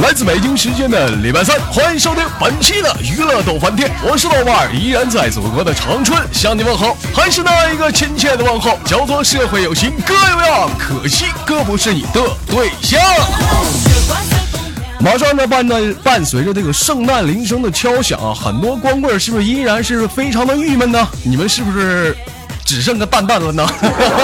[0.00, 12.98] 来自北京时间的礼拜三，欢迎收听本期的娱乐逗翻天，我是豆瓣儿，依然在祖国的长春向你问好，还是那一个亲切的问候，叫做社会有情哥有样，可惜哥不是你的对象。
[15.00, 21.06] 马上呢，伴呢伴随着这个圣诞铃声的敲响啊，很多光棍是不是依然是非常的郁闷呢？
[21.22, 22.16] 你们是不是？
[22.70, 23.66] 只剩个蛋蛋了呢。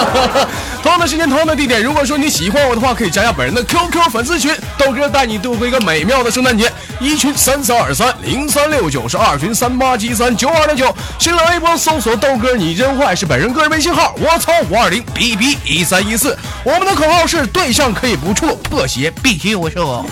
[0.80, 1.82] 同样的时间，同样的地点。
[1.82, 6.72] 如果说你喜欢我的话，可以加下本人的 QQ 粉丝群，豆哥带你度过一个美妙的圣诞节。
[7.00, 10.96] 一群三三二三零三六九是二群三八七三九二六九。
[11.18, 14.14] 新浪微博搜索豆哥你真坏是本人个人微信号。
[14.16, 16.38] 我操五二零 B B 一三一四。
[16.62, 20.06] 我们的口号是对象可以不处，破鞋必须无处。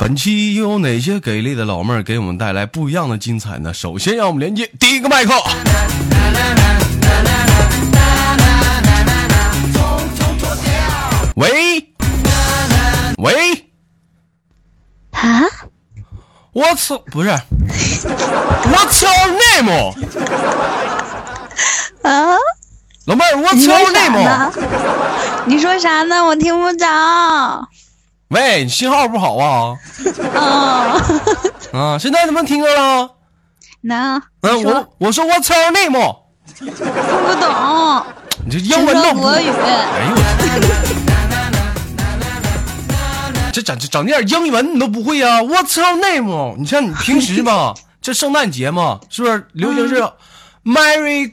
[0.00, 3.74] 本期又有哪些给力的老妹儿给我们带来不一样的精彩呢？
[3.74, 5.34] 首先让我们连接第一个麦克。
[11.36, 11.92] 喂，
[13.18, 13.70] 喂，
[15.10, 15.42] 啊？
[16.54, 17.28] 我操，不是
[18.72, 19.92] ，What's your name？
[22.00, 22.38] 啊？
[23.04, 24.50] 老妹儿，What's your name？
[25.44, 26.24] 你说啥呢？
[26.24, 26.86] 我听不着。
[28.30, 29.76] 喂，你信号不好啊？
[30.34, 31.02] 啊
[31.72, 31.98] 啊！
[31.98, 33.10] 现在能不能听着了？
[33.82, 34.22] 能。
[34.42, 36.16] 嗯，我我说 What's your name？！
[36.56, 38.04] 听不懂。
[38.44, 39.48] 你这英文都国语。
[39.48, 40.20] 哎呦 我！
[43.52, 46.54] 这整整点英文你都不会呀？What's your name？
[46.56, 49.96] 你像你平时吧， 这圣诞节嘛，是不是流行是
[50.64, 51.32] Merry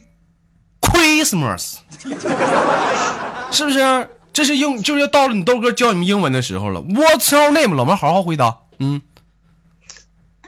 [0.81, 1.75] Christmas？
[3.52, 4.09] 是不是？
[4.38, 6.80] 这是英，就是要到了你豆哥教你们英文的时候了。
[6.81, 7.74] What's your name？
[7.74, 8.56] 老妹好好回答。
[8.78, 9.02] 嗯。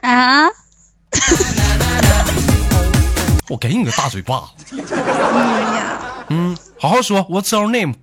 [0.00, 0.46] 啊。
[3.50, 4.44] 我给你个大嘴巴。
[4.70, 5.98] 哎呀。
[6.28, 7.26] 嗯，好好说。
[7.26, 7.94] What's your name？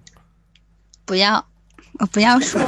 [1.05, 1.45] 不要，
[1.99, 2.59] 我不要说。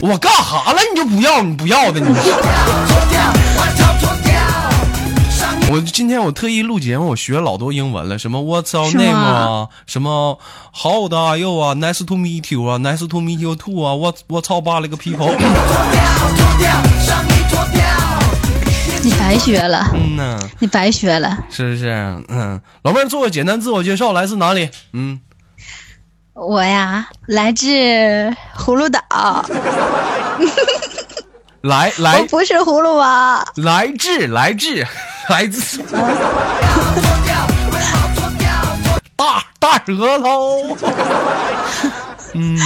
[0.00, 0.78] 我干哈了？
[0.94, 1.42] 你就不要？
[1.42, 2.06] 你不要的你。
[5.68, 10.38] 我今天我特意录节目，我学了老多英文了，什么 What's your name 啊，什么
[10.72, 15.34] How old are you 啊，Nice to meet you 啊，Nice to meet you too 啊，我我操吧了个 people。
[19.02, 21.90] 你白学了，嗯呐，你白学了，是不是？
[22.28, 24.70] 嗯，老妹儿做个简单自我介绍，来自哪里？
[24.92, 25.20] 嗯，
[26.34, 27.66] 我呀，来自
[28.56, 29.00] 葫芦岛。
[31.62, 34.86] 来来，我不是葫芦娃，来自来自。
[35.28, 35.82] 来自
[39.16, 40.76] 大大舌头，
[42.34, 42.58] 嗯，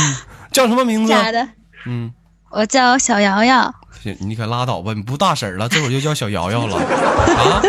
[0.52, 1.12] 叫什么名字？
[1.12, 1.48] 假的，
[1.86, 2.12] 嗯，
[2.50, 3.72] 我叫小瑶瑶。
[4.02, 7.62] 行，你可拉倒吧，你不大婶了，这会儿就叫小瑶瑶了 啊！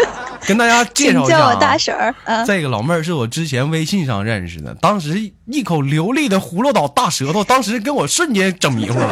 [0.48, 2.14] 跟大家介绍一下，叫我大婶儿。
[2.46, 9.08] 这个老妹儿是我之前微信上认识的，当时一口流利的葫芦岛大舌头，当时跟我瞬间整迷糊了。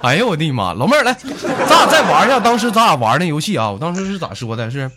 [0.02, 0.72] 哎呦我的妈！
[0.72, 3.70] 老妹儿来，咱俩再玩一下当时咱俩玩那游戏啊！
[3.70, 4.70] 我当时是咋说的？
[4.70, 4.90] 是，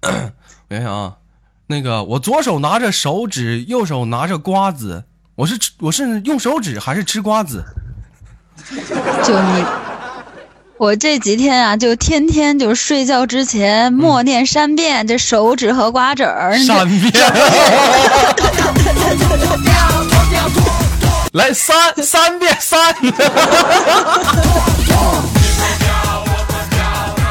[0.02, 1.16] 我想想啊，
[1.66, 5.04] 那个我左手拿着手指，右手拿着瓜子，
[5.36, 7.62] 我是吃我是用手指还是吃瓜子？
[9.24, 9.64] 就你，
[10.78, 16.56] 我这几天啊，就天天就睡觉之前默念三遍这手指和瓜子儿。
[16.58, 17.12] 三遍。
[21.32, 22.94] 来三三遍三，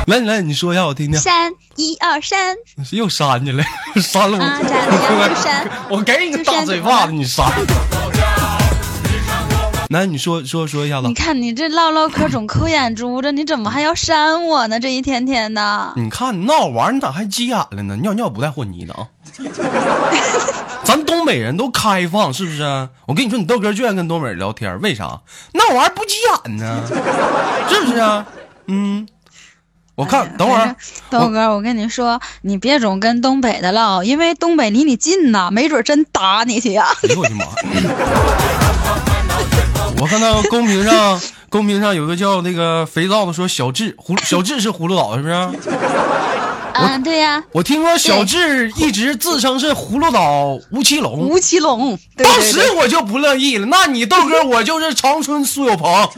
[0.07, 1.19] 来来，你说一下我听听。
[1.19, 2.55] 三一二三，
[2.91, 3.63] 又删你了，
[4.01, 4.43] 删了我。
[5.97, 7.45] 我给你个大嘴巴子，你删。
[9.91, 11.07] 来，你说说说一下子。
[11.09, 14.79] 你看你这唠唠嗑总抠眼珠子，你怎么还要删我呢？
[14.79, 15.91] 这一天天的。
[15.97, 17.97] 你看你闹玩，你咋还急眼了呢？
[17.97, 19.09] 尿尿不带和泥的啊。
[20.85, 22.63] 咱东北人都开放，是不是？
[23.05, 25.19] 我跟你说，你豆哥就爱跟东北人聊天，为啥？
[25.51, 26.13] 那玩意儿不急
[26.45, 26.81] 眼呢？
[27.67, 28.25] 是不是啊？
[28.67, 29.05] 嗯，
[29.95, 30.73] 我看等会儿，
[31.09, 36.87] 豆哥，我跟你说，你别总跟东北的唠，因为东北离你近呐，没准真打你去呀！
[37.03, 37.43] 哎呦我的妈！
[40.01, 45.33] 我看到公屏上，公屏上有个叫那个肥皂的说小智葫小智是葫芦岛，是不是？
[46.73, 51.19] 嗯， 对呀，我听说小智一直自称是葫芦岛吴奇隆。
[51.19, 53.67] 吴奇隆，当时我就不乐意了。
[53.67, 56.09] 那你豆哥，我就是长春苏有朋。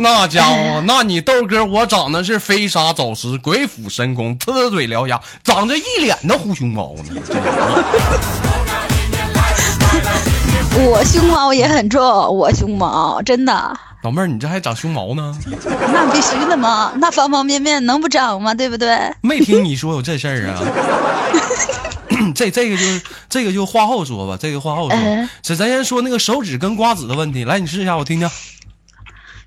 [0.00, 7.04] 那家伙，那你豆哥，我长得是飞沙走石、鬼斧神工、呲嘴獠牙，长着一脸的虎熊猫呢。
[10.76, 13.78] 我胸毛也很重，我胸毛真的。
[14.02, 15.36] 老妹儿，你这还长胸毛呢？
[15.92, 18.54] 那必须的嘛，那方方面面能不长吗？
[18.54, 19.12] 对不对？
[19.22, 20.60] 没听你说有这事儿啊？
[22.34, 22.82] 这这个就
[23.28, 25.28] 这个就话后说吧，这个话后说嗯。
[25.42, 28.30] 这咱先说那个手指跟瓜子的问题，来你试一下，我听听。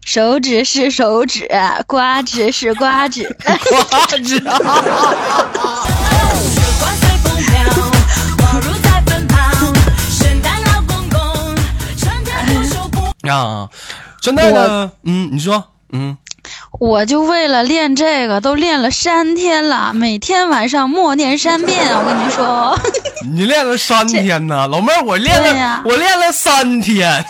[0.03, 1.47] 手指是手指，
[1.85, 3.23] 瓜子是瓜子。
[3.89, 4.57] 瓜子啊，
[13.37, 13.69] 啊，
[14.21, 16.17] 现在呢，嗯，你说，嗯，
[16.79, 21.89] 我就为了练这个，都练了三天了，每天晚上默念三遍。
[21.93, 22.77] 我跟你说，
[23.31, 27.09] 你练了三天呢，老妹儿，我练了，我练了三天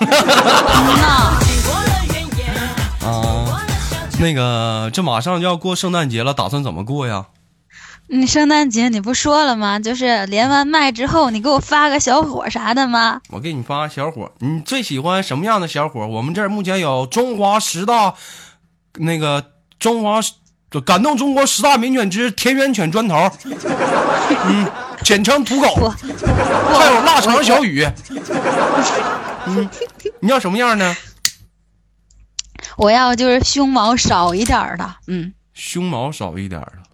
[1.04, 1.40] 啊。
[4.20, 7.26] 那个，这马上就要过圣诞节了，打算怎么过呀？
[8.14, 9.80] 你圣诞节你不说了吗？
[9.80, 13.22] 就是连完麦之后，你给我发个小伙啥的吗？
[13.30, 16.06] 我给你发个小伙，你最喜欢什么样的小伙？
[16.06, 18.14] 我们这儿目前有中华十大，
[18.98, 20.20] 那个中华
[20.86, 23.16] 感动中国十大名犬之田园犬砖头，
[24.46, 24.70] 嗯，
[25.06, 25.90] 简称土狗，
[26.74, 27.88] 还有腊肠小雨，
[29.48, 29.70] 嗯，
[30.20, 30.94] 你要什么样呢？
[32.76, 36.91] 我要就是胸毛少一点的，嗯，胸毛少一点儿的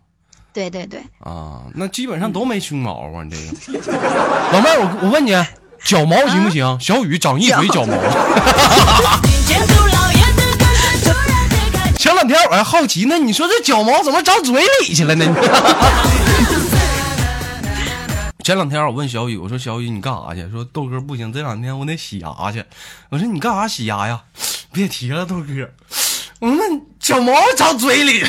[0.57, 3.37] 对对对，啊，那基本上都没胸毛啊，你这
[3.73, 3.93] 个。
[4.51, 5.31] 老妹儿，我我问你，
[5.83, 6.79] 脚毛行不行？
[6.81, 7.93] 小雨长一嘴脚毛。
[11.95, 15.25] 前两天我还好奇呢，你说这脚毛怎么长嘴里去了呢？
[18.43, 20.49] 前两天我问小雨，我说小雨你干啥去？
[20.49, 22.63] 说豆哥不行，这两天我得洗牙去。
[23.09, 24.21] 我说你干啥洗牙呀？
[24.73, 25.69] 别提了，豆哥。
[26.39, 26.63] 我说那
[26.99, 28.23] 脚毛长嘴里。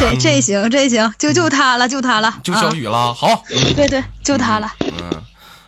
[0.00, 3.44] 这这行这行，就就他了，就他了，就小啊雨了，好，
[3.76, 4.72] 对对，就他了。
[4.80, 5.22] 嗯，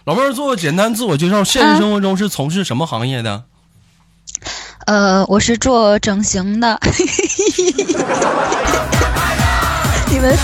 [0.05, 3.45] 老妹儿做个简单自我介绍，现实生活中是从事什么行业的？
[4.87, 6.81] 呃，我是做整形的。
[10.11, 10.37] 你们，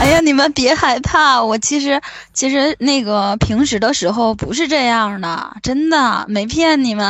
[0.00, 2.02] 哎呀，你们别害怕，我其实
[2.34, 7.06] 其实那个平时的时候不是这样的，真的没骗你们。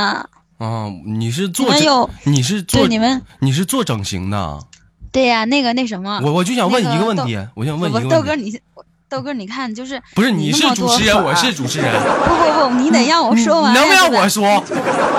[0.58, 1.86] 啊，你是做你
[2.30, 4.60] 你是做你们，你是做整形的？
[5.12, 8.60] 对呀、那个那什么，我我就想问一个问题，我想问一不豆哥个问题，你。
[9.10, 11.90] 豆哥，你看，就是不是你是主持人，我是主持人，
[12.28, 14.62] 不不不，你得让我说完能让我说？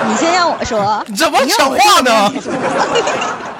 [0.08, 1.04] 你先让我说。
[1.08, 2.30] 你怎么讲你让我话呢？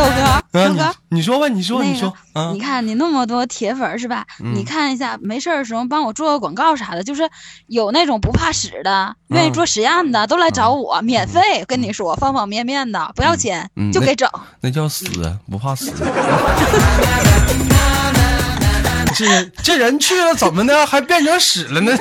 [0.00, 2.52] 豆哥，啊，豆哥，你你说吧，你说你说啊。
[2.54, 4.24] 你，看你那么多铁粉是吧？
[4.42, 4.54] 嗯。
[4.54, 7.28] 你看一下，没事儿的时候帮我做个广告啥的，就是
[7.66, 11.40] 有那种不怕死的，愿意做实验的，都来找我，免费。
[11.68, 14.26] 跟你说，方方面面的，不要钱，就给整。
[14.62, 15.04] 那叫死
[15.50, 15.92] 不怕死。
[19.14, 21.92] 这这人去了怎么的，还变成屎了呢？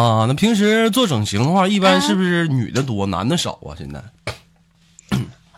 [0.00, 3.76] 啊，那平时做整形的话，一般是不是女的多，男的少啊？
[3.76, 4.02] 现在，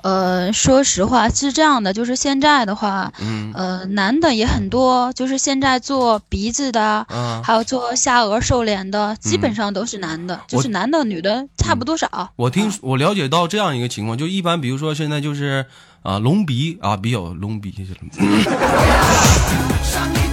[0.02, 3.52] 呃，说实话是这样的，就是现在的话，嗯。
[3.54, 12.32] 呃，男的也很多，就是现在做鼻子的，啊，还有做下颚瘦脸的，基本上都是男的，就是男的女的差不多少。
[12.34, 15.66] 我听我了解到这样一个情况，就一般比如说现在就是
[16.02, 17.72] 啊隆鼻啊比较隆鼻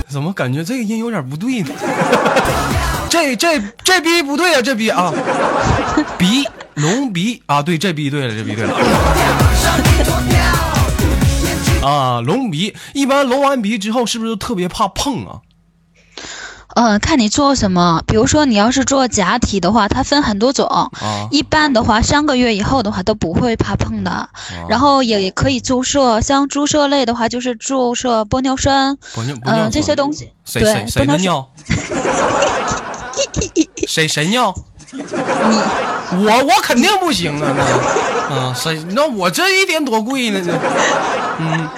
[0.10, 1.70] 怎么感觉这个音有点不对呢？
[3.10, 5.14] 这这这逼不对啊，这逼啊，
[6.18, 6.44] 鼻
[6.76, 8.74] 隆鼻啊，对，这逼对了，这逼对了。
[11.84, 15.40] 啊，隆鼻一般隆完鼻之后，是不是都特别怕碰啊？
[16.80, 20.66] 呃，看你做什么，比如说你要是做假体的话，它分很多种。
[20.66, 20.90] 啊，
[21.30, 24.30] 一般的话，三个月以后的话都不会怕碰的。
[24.70, 28.98] 然后也也可以注射，像注射类的话，就是注射玻尿酸，
[29.44, 30.32] 嗯、这些东西。
[30.46, 31.50] 谁对谁尿？
[33.86, 34.56] 谁谁尿？
[34.94, 35.02] 你
[36.26, 37.54] 我我肯定不行啊！
[37.56, 37.64] 那，
[38.38, 38.82] 啊，谁？
[38.92, 40.42] 那我这一点多贵呢？
[40.46, 40.52] 这，
[41.40, 41.70] 嗯，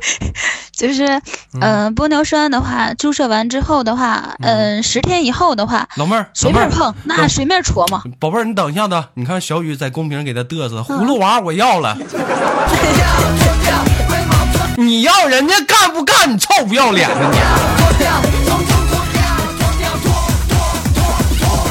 [0.76, 1.20] 就是，
[1.60, 8.02] 嗯、玻尿酸的话，注射完之后的话，嗯、十天以后的话，老妹儿，随便碰，那随便戳嘛。
[8.20, 11.96] 宝贝儿，你等一下子，你看小雨在公屏给他嘚瑟，葫芦娃我要了。
[14.76, 16.30] 你要人家干不干？
[16.30, 17.38] 你臭不要脸的你！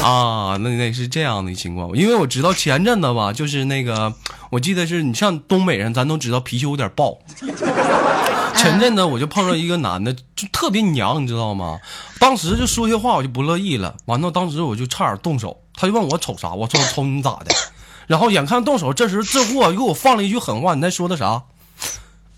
[0.06, 4.14] 啊，那那是这样的情况，因为我知道前阵子吧，就是那个，
[4.50, 7.18] 我记得是你像东北人，咱都知道脾气有点暴。
[8.56, 11.80] 前阵子我就碰到一个男的，就特别娘，你知道吗？
[12.20, 13.96] 当时就说些话，我就不乐意了。
[14.04, 17.52] 完了，当时我就差点动手，他就问我瞅啥，我说瞅你咋的。
[18.06, 21.42] 然后眼看动手，这时这货又给我放了一句狠话，你在说的啥？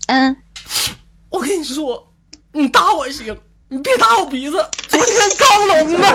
[0.07, 0.35] 嗯，
[1.29, 2.11] 我跟你说，
[2.53, 4.57] 你打我行，你别打我鼻子，
[4.99, 6.07] 昨天刚聋的。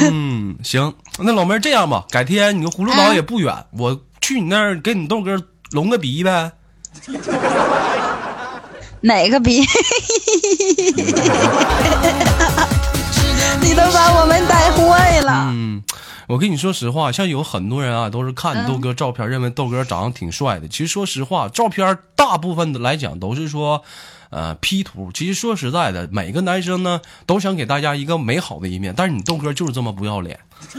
[0.00, 6.50] 嗯，行，那老妹儿这样吧，改天你跟葫芦岛也不远，我去你那儿给你豆哥隆个鼻呗。
[9.00, 9.60] 哪个鼻？
[13.60, 15.46] 你都把我们带坏了。
[15.52, 15.80] 嗯，
[16.32, 20.66] 我跟你说实话，像有很多人啊，都是看豆哥照片，认为豆哥长得挺帅的。
[20.66, 23.84] 其实说实话，照片大部分的来讲都是说，
[24.30, 25.10] 呃，P 图。
[25.12, 30.40] 其实说实在的，每个男生呢都想给大家一个美好的一面，但是你豆哥就是这么不要脸。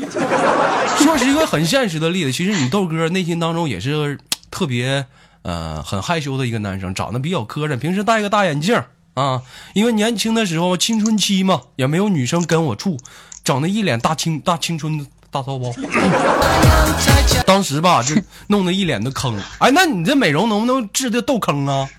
[0.98, 4.18] 说是一个很现实的例子，其实你豆哥内心当中也是
[4.50, 5.06] 特别
[5.44, 8.82] 呃很害羞的一个男生，长得比较磕碜，平时戴个大眼镜
[9.14, 9.44] 啊，
[9.76, 12.98] 因为年轻的时候青春期嘛，也没有女生跟我处，
[13.44, 15.72] 长得一脸大青大青春大骚包。
[17.46, 18.16] 当时吧，就
[18.48, 19.36] 弄得一脸的坑。
[19.58, 21.90] 哎，那你这美容能不能治这痘坑啊？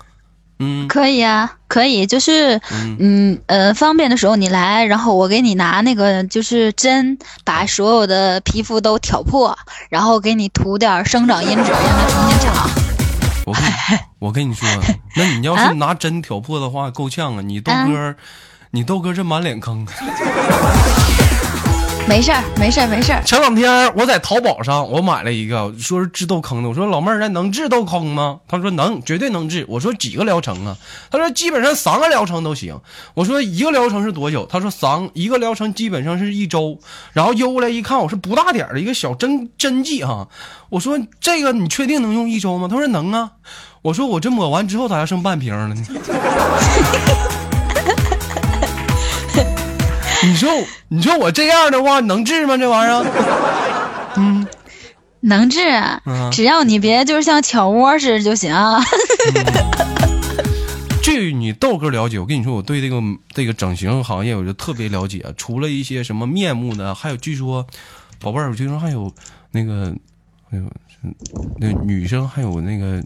[0.59, 9.57] 嗯，可以啊，可以，就是嗯嗯呃，方便的时候你来，然后我给你拿那个就是针，把所有的皮肤都挑破，
[9.89, 12.69] 然后给你涂点生长因子，让它重新长。
[13.45, 13.75] 我跟你
[14.19, 14.67] 我跟你说，
[15.17, 17.41] 那你要是拿针挑破的话，够呛啊！
[17.41, 18.15] 你豆哥，
[18.71, 19.85] 你豆哥这满脸坑。
[22.07, 23.23] 没事儿，没事儿，没事儿。
[23.23, 26.69] 前两天我在淘宝上我买了一个，说是治痘坑的。
[26.69, 28.39] 我说老妹儿，那能治痘坑吗？
[28.47, 29.65] 她说能，绝对能治。
[29.67, 30.77] 我说几个疗程啊？
[31.09, 32.79] 她说基本上三个疗程都行。
[33.15, 34.45] 我说一个疗程是多久？
[34.45, 36.79] 她说三一个疗程基本上是一周。
[37.11, 40.27] 然后邮过来一看，我是不大点儿的一个小针针剂哈。
[40.69, 42.67] 我说这个你确定能用一周吗？
[42.69, 43.31] 她说能啊。
[43.81, 45.83] 我说我这抹完之后咋还剩半瓶了呢？
[50.23, 50.49] 你说
[50.87, 52.57] 你说我这样的话能治吗？
[52.57, 54.13] 这玩意儿？
[54.17, 54.47] 嗯
[55.19, 58.55] 能治，啊嗯只要你别就是像挑窝似的就行。
[61.01, 65.23] 据你豆哥了解，我跟你说，我对这个这个整形行业我就特别了解。
[65.37, 67.65] 除了一些什么面目的，还有据说，
[68.19, 69.11] 宝贝儿，我听说还有
[69.51, 69.93] 那个，
[70.49, 70.63] 还有
[71.59, 73.03] 那女生还有那个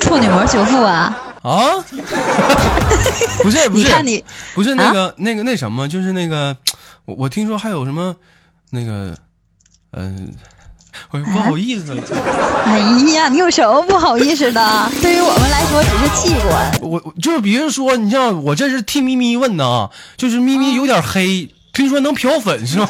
[0.00, 1.16] 处女膜修复啊，
[1.46, 1.78] 啊，
[3.42, 4.24] 不是不是，你看你
[4.54, 6.56] 不是那个、那个那什么，就是那个
[7.04, 8.16] 我我听说还有什么
[8.70, 9.16] 那个
[9.92, 10.34] 嗯、
[11.10, 12.02] 我不好意思了。
[12.66, 12.78] 哎
[13.14, 14.60] 呀，你有什么不好意思的？
[15.00, 16.78] 对于我们来说只是器官。
[16.82, 22.88] 我我就是比如说，你像我这是替咪咪问的啊，就是咪咪有点黑，听说能漂粉是吗？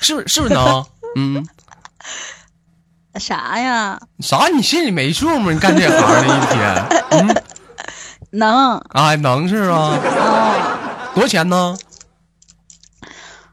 [0.00, 0.86] 是不是是不是能？
[1.16, 1.44] 嗯，
[3.18, 3.98] 啥呀？
[4.20, 4.48] 啥？
[4.48, 5.52] 你心里没数吗？
[5.52, 7.42] 你干这行的一天， 嗯
[8.30, 9.96] 能，啊，能是吗？
[10.02, 11.76] 哦，多少钱呢？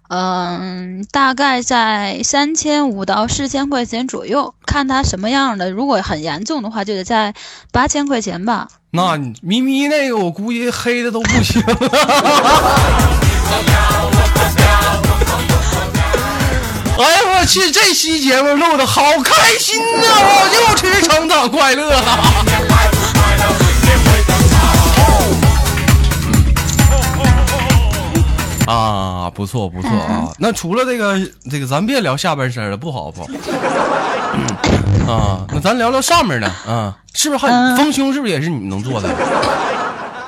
[0.09, 5.71] 嗯，大概在三千五到四千块钱左右，看他什么样的。
[5.71, 7.33] 如果很严重的话，就得在
[7.71, 8.67] 八千块钱吧。
[8.91, 11.77] 那你咪咪那个，我估计黑的都不行了。
[17.03, 17.71] 哎呀，我去！
[17.71, 22.01] 这期节目录的好开心呐、我又吃成长快乐了。
[28.71, 30.31] 啊，不错不错啊！
[30.37, 33.27] 那除了这个这个，咱别聊下半身了，不好不好。
[35.11, 38.13] 啊，那咱聊聊上面的啊，是不是还嗯丰胸？
[38.13, 39.09] 是不是也是你能做的？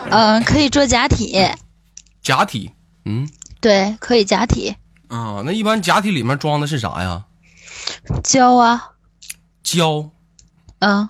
[0.09, 1.47] 嗯，可以做假体，
[2.21, 2.71] 假体，
[3.05, 3.29] 嗯
[3.61, 4.75] 对，可以假体，
[5.13, 7.24] 啊，那一般假体里面装的是啥呀？
[8.24, 8.89] 胶啊，
[9.62, 10.10] 胶
[10.79, 11.08] 嗯，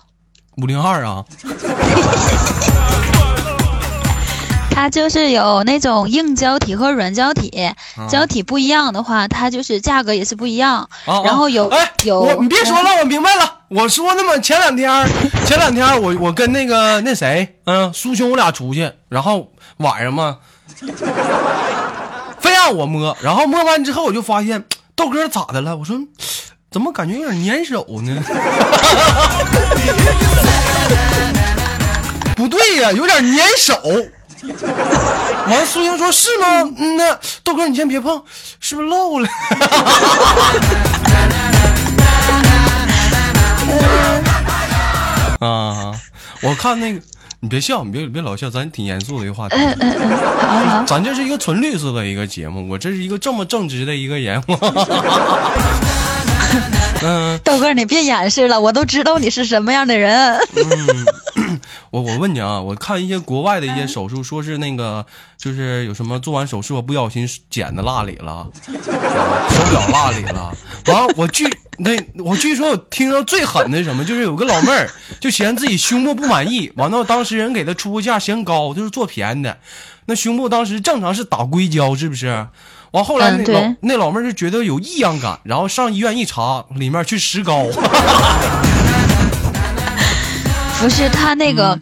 [0.58, 1.24] 五零二啊？
[4.70, 7.50] 它就是有那种硬胶体和软胶体，
[8.10, 10.88] 胶体不一样的话，它就是价格也是不一样。
[11.06, 13.60] 啊，然后有哎，有我你别说了，我明白了。
[13.68, 14.90] 我说那么前两天，
[15.46, 20.88] 前两天我我跟那个那谁，嗯，苏兄我俩出去，然后晚上嘛，非
[22.64, 24.64] 让我摸，然后摸完之后我就发现
[24.96, 25.76] 豆哥咋的了？
[25.76, 25.98] 我说
[26.72, 28.22] 怎么感觉有点粘手呢？
[32.34, 33.78] 不对呀、有点粘手。
[35.46, 36.46] 完了，苏英说：“是吗？
[36.78, 38.22] 嗯那豆哥你先别碰，
[38.60, 39.28] 是不是漏了？”
[45.40, 45.92] 啊，
[46.40, 47.00] 我看那个，
[47.44, 49.56] 你别笑，你别别老笑，咱挺严肃的一个话题。
[49.58, 49.64] 好
[50.64, 54.42] 好，咱这是一个纯绿色的一个节目，我这是一个这么正直的一个人。
[57.06, 60.38] 嗯豆哥你别掩饰了，我都知道你是什么样的人。
[61.90, 65.04] 我我问你啊，我看一些国外的一些手术，说是那个
[65.36, 68.72] 就是有什么做完手术不小心剪的蜡里了，手
[69.70, 70.56] 表蜡里了。
[70.86, 71.44] 完了，我据
[71.78, 71.90] 那
[72.22, 74.88] 我据说我听到最狠的是什么，就是有个老妹儿
[75.20, 79.58] 就嫌自己胸部不满意，完了当时人给她出个价嫌高，就是做便宜的，
[80.06, 82.46] 那胸部当时正常是打硅胶，是不是？
[82.92, 87.66] 完后来那老、嗯那老妹儿就觉得有异样感，然后上医院一查，里面去石膏。
[90.80, 91.76] 不是他那个，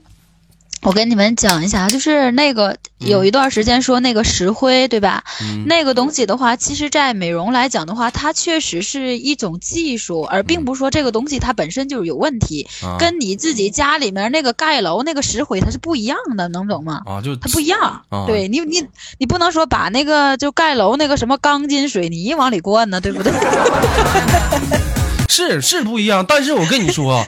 [0.82, 5.22] 我跟你们讲一下，就是那个有一段时间说那个石灰，对吧？
[5.40, 17.00] 嗯那个东西的话，其实，在美容来讲的话，它确实是一种技术，而并不是说这个东西它本身就是有问题，啊跟你自己家里面那个盖楼那个石灰它是不一样的，能懂吗？
[17.06, 18.84] 啊，就它不一样，啊对你你
[19.18, 23.32] 你不能说把那个就盖楼那个什么钢筋水泥往里灌呢，对不对？
[25.32, 27.26] 是是不一样，但是我跟你说啊，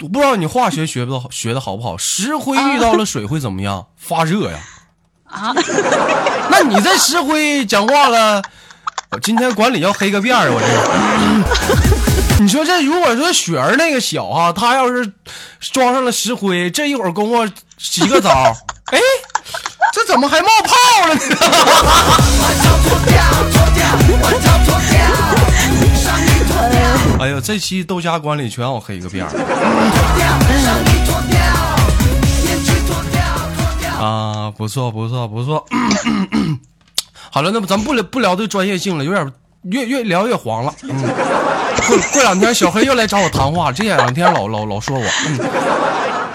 [0.00, 3.86] 我不知道你化学学不学的好不好，石灰遇到了水会怎么样？
[3.96, 4.58] 发热呀！
[5.24, 5.54] 啊，
[6.52, 8.42] 那你这石灰讲话了，
[9.12, 10.66] 我今天管理要黑个遍儿，我这。
[12.44, 15.10] 你说这如果说雪儿那个小啊，他要是
[15.72, 18.54] 装上了石灰，这一会儿功夫洗个澡，
[18.92, 19.00] 哎，
[19.94, 20.74] 这怎么还冒泡
[21.08, 21.20] 了呢？
[27.20, 29.30] 哎呦，这期豆家管理全让我黑个遍儿。
[34.00, 35.64] 啊，不错不错不错。
[37.30, 40.72] 好了，那么咱们不聊不聊这专业性了，有点越越聊越黄了。
[40.82, 40.88] 嗯，
[41.88, 45.38] 过过两天小黑又来找我谈话，这两天老老老说我，嗯，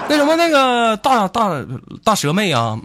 [0.10, 1.50] 那什么那个大大
[2.04, 2.78] 大蛇妹啊，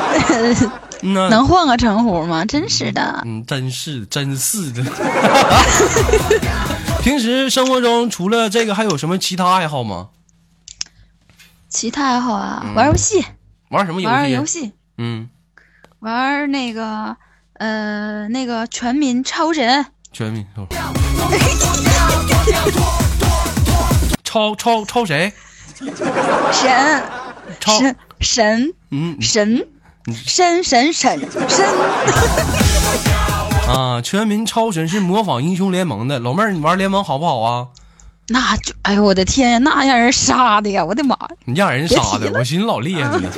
[1.00, 2.44] 能换个称呼吗？
[2.44, 3.22] 真是的。
[3.24, 4.84] 嗯，真是真是的。
[7.02, 10.10] 平时生活中除了这个，还有什么其他爱好吗？
[11.68, 13.24] 其他爱好啊，玩游戏，
[13.70, 14.12] 玩什么游戏？
[14.14, 15.28] 玩游戏，嗯，
[16.00, 17.16] 玩那个
[17.54, 20.46] 呃那个全民超神，全民
[24.24, 25.32] 超超超谁？
[26.52, 27.02] 神。
[27.60, 27.78] 超。
[27.80, 29.20] 神神嗯。
[29.20, 29.68] 神。
[30.26, 31.28] 神神神神，
[33.68, 37.66] 啊，全民超神是模仿英雄联盟的老妹儿，你玩联盟好不好啊？
[38.28, 41.28] 那就哎呦我的天呀，那让人杀的呀，我的妈呀！
[41.44, 43.20] 你让人杀的，我寻思老厉害了。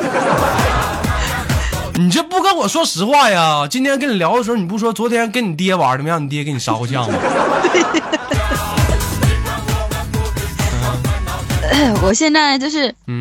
[1.94, 3.66] 你这不跟我说实话呀？
[3.68, 6.10] 今天跟你聊的时候，你不说昨天跟你爹玩的吗？
[6.10, 7.18] 让你爹给你杀过将吗？
[12.02, 13.19] 我现在就是嗯，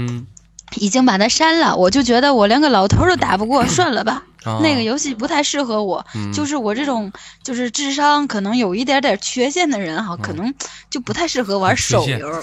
[0.76, 4.24] 已经把它删了，我就觉得我连个老头都打不过，算了吧。
[4.46, 7.12] 啊那个游戏不太适合我，嗯就是我这种
[7.44, 10.54] 就是智商可能有一点点缺陷的人哈，可能
[10.90, 12.42] 就不太适合玩手游。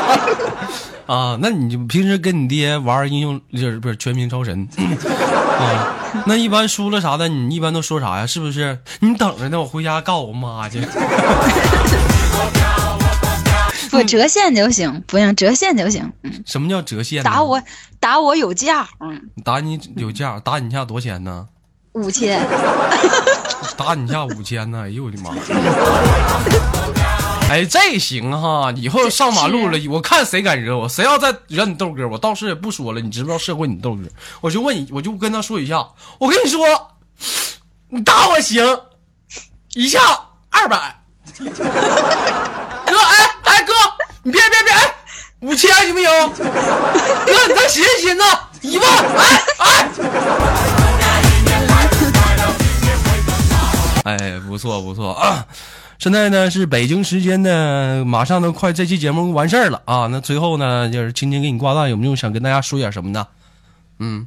[1.04, 4.66] 啊，那你就平时跟你爹玩英雄就是不是全民超神
[5.60, 5.94] 啊？
[6.24, 8.24] 那一般输了啥的，你一般都说啥呀？
[8.26, 8.78] 是不是？
[9.00, 10.80] 你等着呢，我回家告我妈去。
[13.90, 16.12] 不折现就行，不用折现就行。
[16.22, 17.22] 嗯，什么叫折现？
[17.24, 17.60] 打我
[17.98, 21.48] 打我有价，嗯，打你有价，打你一下多少钱呢？
[21.92, 22.40] 五千。
[23.76, 24.82] 打你一下五千呢！
[24.84, 25.30] 哎呦我的妈！
[27.48, 28.72] 哎，这行哈！
[28.76, 33.00] 以后上马路了，我看谁敢惹我，谁要再惹你豆哥，我到时也不说了。
[33.00, 34.02] 你知不知道社会你豆哥？
[34.40, 35.84] 我就问你，我就跟他说一下，
[36.18, 36.60] 我跟你说，
[37.88, 38.64] 你打我行，
[39.74, 39.98] 一下
[40.50, 40.96] 二百。
[44.22, 44.94] 你别别别，哎，
[45.40, 46.08] 五千行不行？
[46.36, 48.22] 哥，你再寻思寻思，
[48.60, 49.88] 一万，哎哎。
[54.04, 55.46] 哎，不错不错啊！
[55.98, 60.06] 现在呢是北京时间的，马上都快这期节目完事儿了啊。
[60.10, 63.26] 那最后呢，就是青青给你挂断，有没有想跟大家说点什么呢？
[64.00, 64.26] 嗯，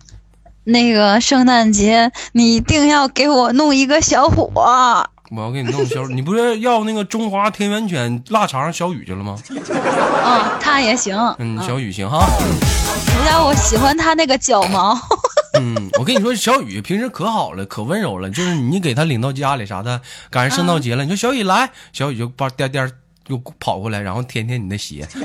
[0.64, 9.36] 那个圣诞节你一定要给我弄一个小火，我要给你弄小，你不是要那个中华田园犬腊肠小雨去了吗？
[9.50, 11.18] 嗯，他也行。
[11.40, 12.28] 嗯，小雨行哈。
[12.38, 14.96] 不要，我喜欢他那个脚毛。
[15.60, 18.30] 嗯，我跟你说，小雨平时可好了，可温柔了。
[18.30, 22.92] 就是你给他领到家里啥的，赶上圣诞节了，你说小雨来，小雨就叭颠颠
[23.28, 25.08] 又跑过来，然后舔舔你的鞋。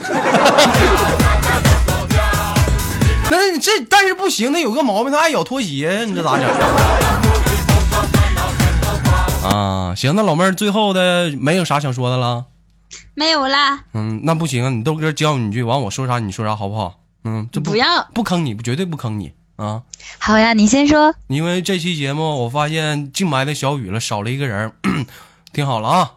[3.31, 6.49] 那你这但是不行，他有个毛病，他爱咬拖鞋，你这咋整？
[9.49, 12.45] 啊，行，那老妹儿最后的没有啥想说的了。
[13.15, 17.01] 没有啦，嗯，那不行啊，你豆哥教你一句，完我说啥你说啥，好不好？
[17.25, 18.07] 嗯，这不不要。
[18.15, 19.83] 不坑你，绝对不坑你啊。
[20.19, 21.15] 好呀，你先说。
[21.27, 24.73] 因为这期节目我发现净埋汰小雨了，少了一个人儿，
[25.53, 26.13] 听好了啊！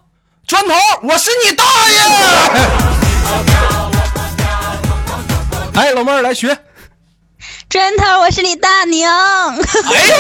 [0.46, 2.00] 砖头，我是你大爷！
[5.82, 6.58] 哎，老妹儿来学。
[7.70, 9.10] 砖头，我是你大娘。
[9.56, 10.14] 哎呦！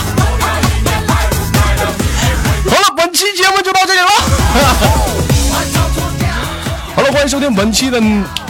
[3.34, 4.06] 节目就到这里了。
[6.94, 8.00] 好了，欢迎收听本期的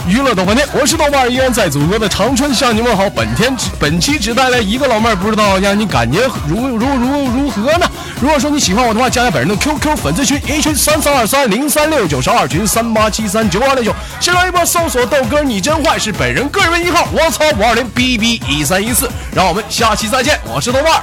[0.07, 3.09] 娱乐豆瓣天，我是豆瓣儿，依然在祖国的长春向你问好。
[3.09, 7.89] 本天本期只带来一个老妹儿，不知道让你感觉如如如如何呢？
[8.21, 21.01] 如果说你喜欢我的话，加下本人的 QQ 粉丝群，一群三三二三零三六九，十二群三八七三九二六九，新浪微博搜索豆哥你真坏是本人个人微信号，我操五二零 bb 一三一四，让我们下期再见，我是豆瓣儿，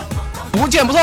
[0.53, 1.03] 不见不散。